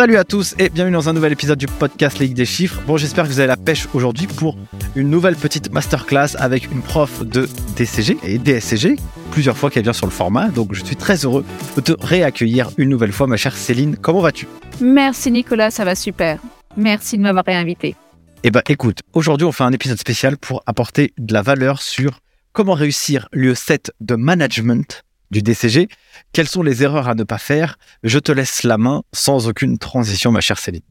[0.00, 2.80] Salut à tous et bienvenue dans un nouvel épisode du podcast Ligue des chiffres.
[2.86, 4.56] Bon, j'espère que vous avez la pêche aujourd'hui pour
[4.96, 7.46] une nouvelle petite masterclass avec une prof de
[7.76, 8.96] DCG et DSCG,
[9.30, 10.48] plusieurs fois qu'elle vient sur le format.
[10.48, 11.44] Donc, je suis très heureux
[11.76, 13.94] de te réaccueillir une nouvelle fois, ma chère Céline.
[13.98, 14.48] Comment vas-tu?
[14.80, 16.40] Merci Nicolas, ça va super.
[16.78, 17.94] Merci de m'avoir réinvité.
[18.42, 22.20] Eh ben, écoute, aujourd'hui, on fait un épisode spécial pour apporter de la valeur sur
[22.54, 25.88] comment réussir l'UE7 de management du DCG.
[26.32, 27.78] Quelles sont les erreurs à ne pas faire?
[28.02, 30.82] Je te laisse la main sans aucune transition, ma chère Céline.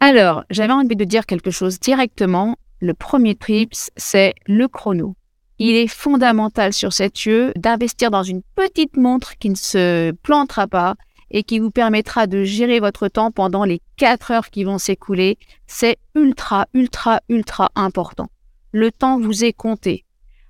[0.00, 2.56] Alors, j'avais envie de dire quelque chose directement.
[2.80, 5.16] Le premier trips, c'est le chrono.
[5.58, 10.66] Il est fondamental sur cette UE d'investir dans une petite montre qui ne se plantera
[10.66, 10.96] pas
[11.30, 15.38] et qui vous permettra de gérer votre temps pendant les 4 heures qui vont s'écouler.
[15.66, 18.28] C'est ultra, ultra, ultra important.
[18.72, 20.04] Le temps vous est compté.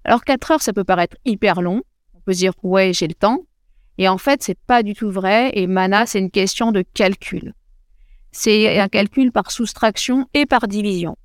[0.05, 1.83] Alors 4 heures, ça peut paraître hyper long
[2.25, 3.41] peut dire ouais, j'ai le temps.
[3.99, 5.51] Et en fait, c'est pas du tout vrai.
[5.55, 7.55] Et mana, c'est une question de calcul.
[8.33, 11.17] C'est un calcul par soustraction et par division.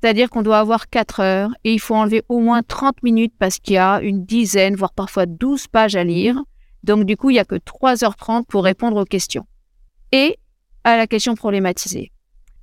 [0.00, 3.58] C'est-à-dire qu'on doit avoir 4 heures et il faut enlever au moins 30 minutes parce
[3.58, 6.42] qu'il y a une dizaine, voire parfois 12 pages à lire.
[6.82, 9.46] Donc du coup, il n'y a que 3h30 pour répondre aux questions.
[10.12, 10.38] Et
[10.84, 12.12] à la question problématisée.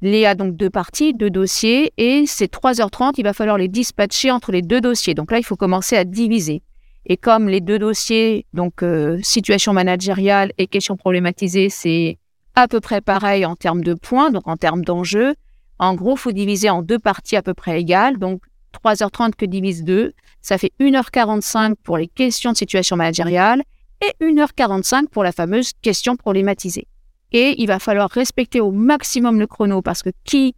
[0.01, 3.67] Il y a donc deux parties, deux dossiers, et c'est 3h30, il va falloir les
[3.67, 5.15] dispatcher entre les deux dossiers.
[5.15, 6.61] Donc là, il faut commencer à diviser.
[7.07, 12.19] Et comme les deux dossiers, donc euh, situation managériale et question problématisée, c'est
[12.55, 15.35] à peu près pareil en termes de points, donc en termes d'enjeux,
[15.79, 18.17] en gros, faut diviser en deux parties à peu près égales.
[18.17, 18.41] Donc
[18.83, 23.63] 3h30 que divise 2, ça fait 1h45 pour les questions de situation managériale
[24.01, 26.87] et 1h45 pour la fameuse question problématisée.
[27.31, 30.55] Et il va falloir respecter au maximum le chrono parce que qui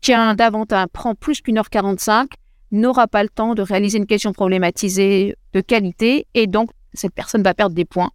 [0.00, 2.28] tient davantage prend plus qu'une heure 45
[2.72, 7.42] n'aura pas le temps de réaliser une question problématisée de qualité et donc cette personne
[7.42, 8.10] va perdre des points.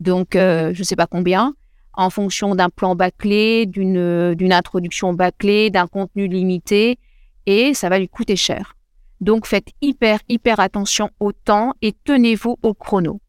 [0.00, 1.54] Donc, euh, je ne sais pas combien,
[1.94, 6.98] en fonction d'un plan bâclé, d'une introduction bâclée, d'un contenu limité
[7.46, 8.76] et ça va lui coûter cher.
[9.20, 13.20] Donc, faites hyper, hyper attention au temps et tenez-vous au chrono.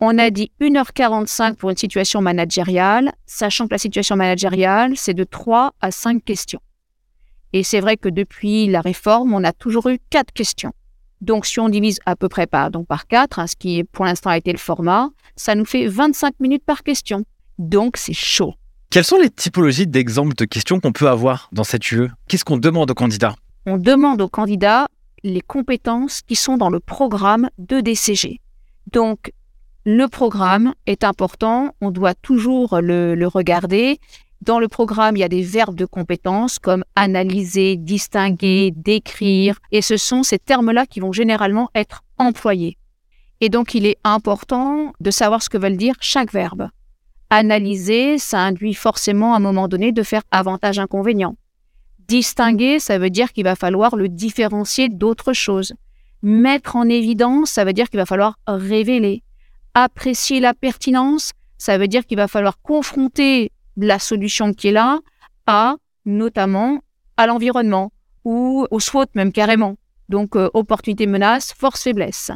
[0.00, 5.24] On a dit 1h45 pour une situation managériale, sachant que la situation managériale, c'est de
[5.24, 6.60] 3 à 5 questions.
[7.52, 10.72] Et c'est vrai que depuis la réforme, on a toujours eu quatre questions.
[11.20, 14.04] Donc, si on divise à peu près par, donc par quatre, hein, ce qui pour
[14.04, 17.24] l'instant a été le format, ça nous fait 25 minutes par question.
[17.58, 18.54] Donc, c'est chaud.
[18.88, 22.56] Quelles sont les typologies d'exemples de questions qu'on peut avoir dans cette UE Qu'est-ce qu'on
[22.56, 23.36] demande aux candidats?
[23.66, 24.88] On demande aux candidats
[25.22, 28.40] les compétences qui sont dans le programme de DCG.
[28.90, 29.32] Donc,
[29.84, 33.98] le programme est important, on doit toujours le, le regarder
[34.42, 39.82] dans le programme, il y a des verbes de compétences comme analyser, distinguer, décrire, et
[39.82, 42.78] ce sont ces termes-là qui vont généralement être employés.
[43.42, 46.68] Et donc, il est important de savoir ce que veulent dire chaque verbe.
[47.28, 51.36] Analyser, ça induit forcément à un moment donné de faire avantage-inconvénient.
[52.08, 55.74] Distinguer, ça veut dire qu'il va falloir le différencier d'autres choses.
[56.22, 59.22] Mettre en évidence, ça veut dire qu'il va falloir révéler.
[59.74, 65.00] Apprécier la pertinence, ça veut dire qu'il va falloir confronter la solution qui est là
[65.46, 66.80] à notamment
[67.16, 67.92] à l'environnement
[68.24, 69.76] ou au SWOT même carrément.
[70.08, 72.30] Donc euh, opportunité, menace, force, faiblesse.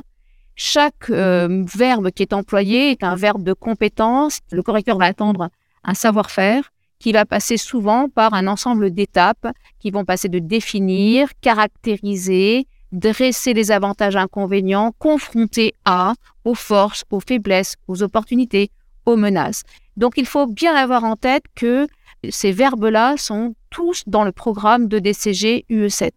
[0.57, 4.39] Chaque euh, verbe qui est employé est un verbe de compétence.
[4.53, 5.51] Le correcteur va attendre
[5.83, 9.49] un savoir-faire qui va passer souvent par un ensemble d'étapes
[9.81, 17.21] qui vont passer de définir, caractériser, dresser les avantages inconvénients, confronter à, aux forces, aux
[17.21, 18.71] faiblesses, aux opportunités,
[19.05, 19.65] aux menaces.
[19.97, 21.87] Donc il faut bien avoir en tête que
[22.29, 26.11] ces verbes-là sont tous dans le programme de DCG UE7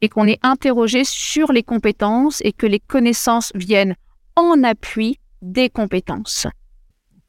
[0.00, 3.96] et qu'on est interrogé sur les compétences et que les connaissances viennent
[4.34, 6.46] en appui des compétences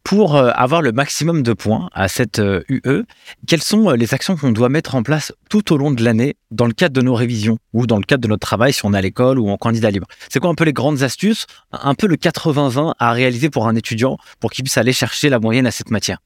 [0.07, 3.03] pour euh, avoir le maximum de points à cette UE, euh,
[3.45, 6.37] quelles sont euh, les actions qu'on doit mettre en place tout au long de l'année
[6.49, 8.93] dans le cadre de nos révisions ou dans le cadre de notre travail si on
[8.93, 10.07] est à l'école ou en candidat libre?
[10.29, 13.75] C'est quoi un peu les grandes astuces, un peu le 80-20 à réaliser pour un
[13.75, 16.19] étudiant pour qu'il puisse aller chercher la moyenne à cette matière?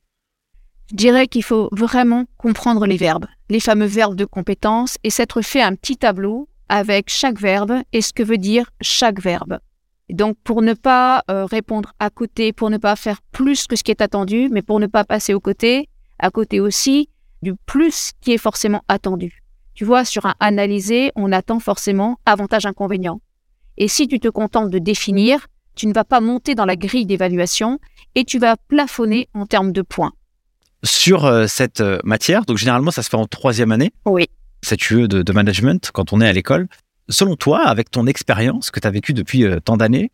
[0.92, 5.42] Je dirais qu'il faut vraiment comprendre les verbes, les fameux verbes de compétence et s'être
[5.42, 9.58] fait un petit tableau avec chaque verbe et ce que veut dire chaque verbe
[10.14, 13.84] donc, pour ne pas euh, répondre à côté, pour ne pas faire plus que ce
[13.84, 17.10] qui est attendu, mais pour ne pas passer au côté, à côté aussi
[17.42, 19.42] du plus qui est forcément attendu.
[19.74, 23.22] Tu vois, sur un analyser, on attend forcément avantage-inconvénient.
[23.78, 27.06] Et si tu te contentes de définir, tu ne vas pas monter dans la grille
[27.06, 27.80] d'évaluation
[28.16, 30.12] et tu vas plafonner en termes de points.
[30.84, 33.92] Sur euh, cette euh, matière, donc généralement ça se fait en troisième année.
[34.06, 34.28] Oui.
[34.62, 36.68] Cette UE de, de management quand on est à l'école.
[37.12, 40.12] Selon toi, avec ton expérience que tu as vécue depuis euh, tant d'années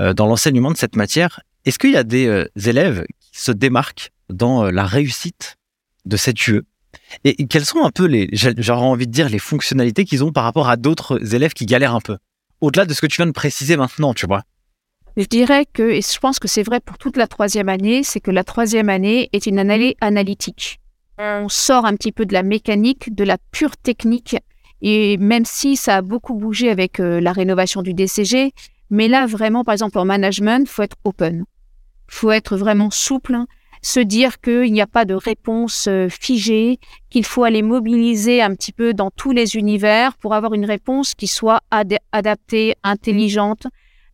[0.00, 3.52] euh, dans l'enseignement de cette matière, est-ce qu'il y a des euh, élèves qui se
[3.52, 5.56] démarquent dans la réussite
[6.04, 6.62] de cette UE
[7.24, 10.44] et quelles sont un peu les, j'aurais envie de dire, les fonctionnalités qu'ils ont par
[10.44, 12.18] rapport à d'autres élèves qui galèrent un peu?
[12.60, 14.42] Au-delà de ce que tu viens de préciser maintenant, tu vois.
[15.16, 18.20] Je dirais que, et je pense que c'est vrai pour toute la troisième année, c'est
[18.20, 20.80] que la troisième année est une année analytique.
[21.18, 24.36] On sort un petit peu de la mécanique, de la pure technique,
[24.82, 28.52] et même si ça a beaucoup bougé avec euh, la rénovation du DCG,
[28.90, 31.44] mais là vraiment, par exemple en management, faut être open,
[32.08, 33.36] faut être vraiment souple,
[33.82, 36.78] se dire qu'il n'y a pas de réponse euh, figée,
[37.08, 41.14] qu'il faut aller mobiliser un petit peu dans tous les univers pour avoir une réponse
[41.14, 41.60] qui soit
[42.12, 43.66] adaptée, intelligente,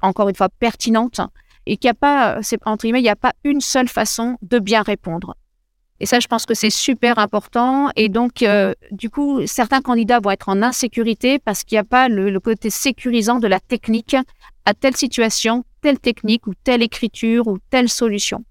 [0.02, 1.20] encore une fois pertinente,
[1.66, 4.58] et qu'il n'y a pas, entre guillemets, il n'y a pas une seule façon de
[4.58, 5.34] bien répondre.
[6.00, 7.90] Et ça, je pense que c'est super important.
[7.96, 11.84] Et donc, euh, du coup, certains candidats vont être en insécurité parce qu'il n'y a
[11.84, 14.16] pas le, côté sécurisant de la technique
[14.66, 18.44] à telle situation, telle technique ou telle écriture ou telle solution.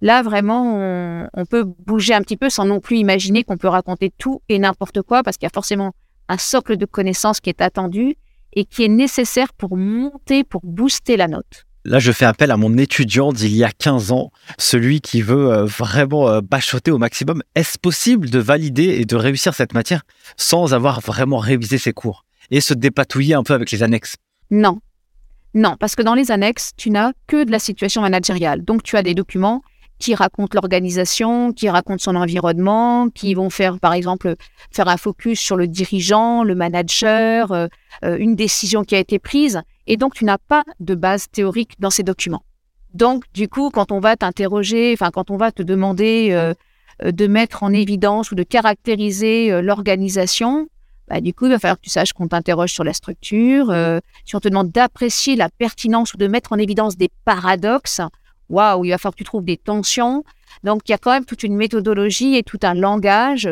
[0.00, 4.12] Là, vraiment, on, peut bouger un petit peu sans non plus imaginer qu'on peut raconter
[4.16, 5.92] tout et n'importe quoi parce qu'il y a forcément
[6.28, 8.16] un socle de connaissances qui est attendu
[8.52, 11.65] et qui est nécessaire pour monter, pour booster la note.
[11.86, 15.52] Là, je fais appel à mon étudiant d'il y a 15 ans, celui qui veut
[15.52, 17.44] euh, vraiment euh, bachoter au maximum.
[17.54, 20.02] Est-ce possible de valider et de réussir cette matière
[20.36, 24.16] sans avoir vraiment révisé ses cours et se dépatouiller un peu avec les annexes?
[24.50, 24.80] Non.
[25.54, 28.64] Non, parce que dans les annexes, tu n'as que de la situation managériale.
[28.64, 29.62] Donc, tu as des documents
[30.00, 34.34] qui racontent l'organisation, qui racontent son environnement, qui vont faire, par exemple,
[34.72, 37.68] faire un focus sur le dirigeant, le manager, euh,
[38.02, 39.62] une décision qui a été prise.
[39.86, 42.42] Et donc, tu n'as pas de base théorique dans ces documents.
[42.94, 46.54] Donc, du coup, quand on va t'interroger, enfin, quand on va te demander euh,
[47.02, 50.68] de mettre en évidence ou de caractériser l'organisation,
[51.08, 53.72] bah, du coup, il va falloir que tu saches qu'on t'interroge sur la structure.
[54.24, 58.00] si on te demande d'apprécier la pertinence ou de mettre en évidence des paradoxes,
[58.48, 60.24] waouh, il va falloir que tu trouves des tensions.
[60.64, 63.48] Donc, il y a quand même toute une méthodologie et tout un langage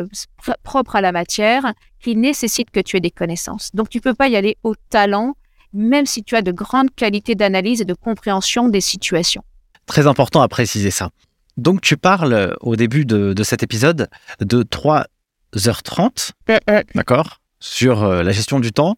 [0.63, 3.71] propre à la matière qui nécessite que tu aies des connaissances.
[3.73, 5.35] Donc, tu ne peux pas y aller au talent,
[5.75, 9.43] même si tu as de grandes qualités d'analyse et de compréhension des situations.
[9.85, 11.11] Très important à préciser ça.
[11.57, 16.81] Donc, tu parles au début de, cet épisode de 3h30, euh, euh.
[16.95, 18.97] d'accord, sur euh, la gestion du temps,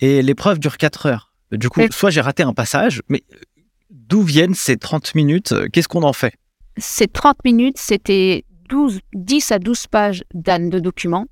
[0.00, 1.32] et l'épreuve dure 4 heures.
[1.50, 3.22] Du coup, soit j'ai raté un passage, mais
[3.90, 6.34] D'où viennent ces 30 minutes Qu'est-ce qu'on en fait?
[6.76, 11.26] Ces 30 minutes, c'était 12, 10 à 12 pages de documents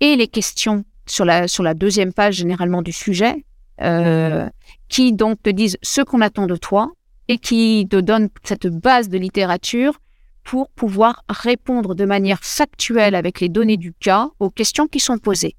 [0.00, 3.44] et les questions sur la, sur la deuxième page généralement du sujet,
[3.82, 4.48] euh,
[4.88, 6.90] qui donc te disent ce qu'on attend de toi
[7.28, 9.98] et qui te donnent cette base de littérature
[10.44, 15.18] pour pouvoir répondre de manière factuelle avec les données du cas aux questions qui sont
[15.18, 15.54] posées.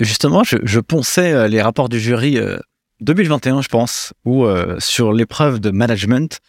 [0.00, 2.58] Justement, je, je ponçais euh, les rapports du jury euh,
[3.00, 6.40] 2021, je pense, où euh, sur l'épreuve de management,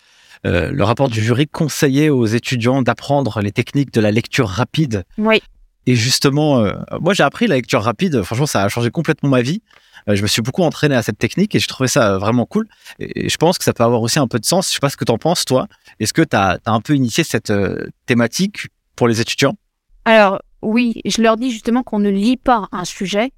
[0.46, 5.04] euh, le rapport du jury conseillait aux étudiants d'apprendre les techniques de la lecture rapide.
[5.18, 5.42] Oui.
[5.86, 8.22] Et justement, euh, moi j'ai appris la lecture rapide.
[8.24, 9.62] Franchement, ça a changé complètement ma vie.
[10.08, 12.68] je me suis beaucoup entraîné à cette technique et j'ai trouvé ça vraiment cool.
[13.00, 14.70] Et, je pense que ça peut avoir aussi un peu de sens.
[14.70, 15.68] Je sais pas ce que tu en penses, toi.
[16.00, 17.54] Est-ce que tu as, un peu initié cette
[18.06, 19.56] thématique pour les étudiants?
[20.06, 23.32] Alors, oui, je leur dis justement qu'on ne lit pas un sujet.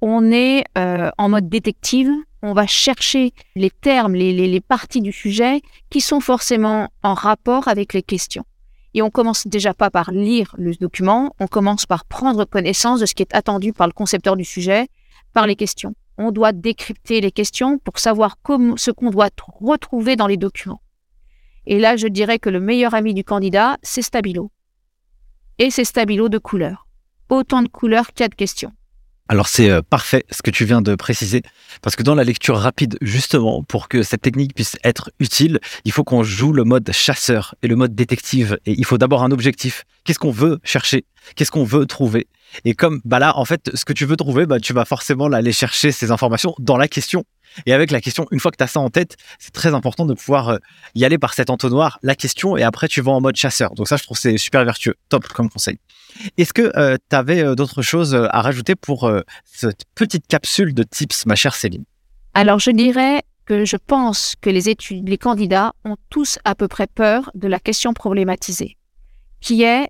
[0.00, 2.10] On est en mode détective
[2.42, 7.94] on va chercher les termes, les, parties du sujet qui sont forcément en rapport avec
[7.94, 8.44] les questions.
[8.94, 13.06] Et on commence déjà pas par lire le document, on commence par prendre connaissance de
[13.06, 14.88] ce qui est attendu par le concepteur du sujet,
[15.32, 15.94] par les questions.
[16.18, 18.36] On doit décrypter les questions pour savoir
[18.76, 19.30] ce qu'on doit
[19.60, 20.82] retrouver dans les documents.
[21.64, 24.50] Et là, je dirais que le meilleur ami du candidat, c'est Stabilo.
[25.58, 26.86] Et c'est Stabilo de couleurs.
[27.28, 28.72] Autant de couleurs qu'il y a de questions.
[29.32, 31.40] Alors c'est euh, parfait ce que tu viens de préciser,
[31.80, 35.92] parce que dans la lecture rapide, justement, pour que cette technique puisse être utile, il
[35.92, 38.58] faut qu'on joue le mode chasseur et le mode détective.
[38.66, 39.84] Et il faut d'abord un objectif.
[40.04, 41.06] Qu'est-ce qu'on veut chercher?
[41.34, 42.26] Qu'est-ce qu'on veut trouver?
[42.66, 45.28] Et comme bah là, en fait, ce que tu veux trouver, bah, tu vas forcément
[45.28, 47.24] aller chercher ces informations dans la question.
[47.66, 50.06] Et avec la question, une fois que tu as ça en tête, c'est très important
[50.06, 50.58] de pouvoir euh,
[50.94, 53.74] y aller par cet entonnoir, la question, et après tu vas en mode chasseur.
[53.74, 54.94] Donc ça, je trouve c'est super vertueux.
[55.08, 55.78] Top comme conseil.
[56.38, 59.10] Est-ce que euh, tu avais euh, d'autres choses à rajouter pour
[59.44, 61.84] cette petite capsule de tips, ma chère Céline?
[62.34, 66.68] Alors je dirais que je pense que les études, les candidats ont tous à peu
[66.68, 68.76] près peur de la question problématisée,
[69.40, 69.88] qui est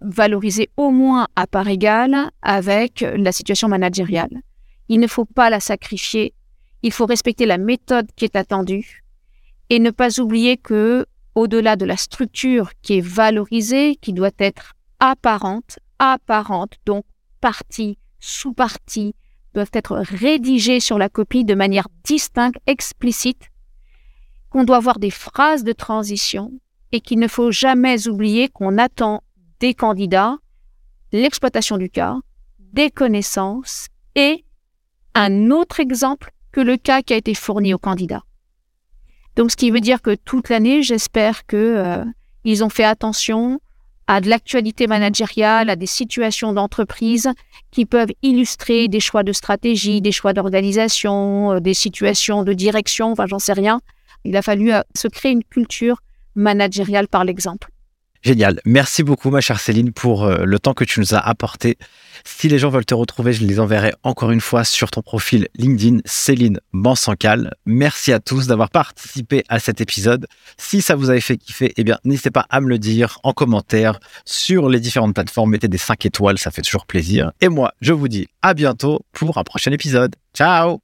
[0.00, 4.42] valorisée au moins à part égale avec la situation managériale.
[4.88, 6.34] Il ne faut pas la sacrifier
[6.82, 9.04] il faut respecter la méthode qui est attendue
[9.70, 14.74] et ne pas oublier que, au-delà de la structure qui est valorisée, qui doit être
[15.00, 17.04] apparente, apparente, donc
[17.40, 19.14] partie, sous-partie,
[19.54, 23.50] doivent être rédigées sur la copie de manière distincte, explicite,
[24.50, 26.52] qu'on doit avoir des phrases de transition
[26.92, 29.22] et qu'il ne faut jamais oublier qu'on attend
[29.60, 30.36] des candidats,
[31.12, 32.16] l'exploitation du cas,
[32.58, 34.44] des connaissances et
[35.14, 38.22] un autre exemple que le cas qui a été fourni au candidat.
[39.36, 42.04] Donc, ce qui veut dire que toute l'année, j'espère que euh,
[42.44, 43.60] ils ont fait attention
[44.08, 47.30] à de l'actualité managériale, à des situations d'entreprise
[47.70, 53.12] qui peuvent illustrer des choix de stratégie, des choix d'organisation, euh, des situations de direction,
[53.12, 53.80] enfin, j'en sais rien.
[54.24, 55.98] Il a fallu euh, se créer une culture
[56.34, 57.68] managériale par l'exemple.
[58.22, 58.60] Génial.
[58.64, 61.78] Merci beaucoup, ma chère Céline, pour euh, le temps que tu nous as apporté.
[62.24, 65.48] Si les gens veulent te retrouver, je les enverrai encore une fois sur ton profil
[65.56, 67.54] LinkedIn, Céline Bansancal.
[67.64, 70.26] Merci à tous d'avoir participé à cet épisode.
[70.56, 73.32] Si ça vous avait fait kiffer, eh bien, n'hésitez pas à me le dire en
[73.32, 75.50] commentaire sur les différentes plateformes.
[75.50, 77.32] Mettez des 5 étoiles, ça fait toujours plaisir.
[77.40, 80.16] Et moi, je vous dis à bientôt pour un prochain épisode.
[80.34, 80.80] Ciao